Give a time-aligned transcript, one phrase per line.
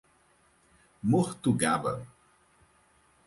[1.09, 1.93] Mortugaba